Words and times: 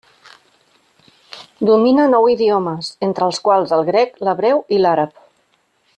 Domina 1.69 2.07
nou 2.13 2.27
idiomes, 2.35 2.89
entre 3.09 3.27
els 3.29 3.43
quals 3.49 3.75
el 3.79 3.87
grec, 3.91 4.19
l'hebreu 4.29 4.65
i 4.79 4.81
l'àrab. 4.83 5.19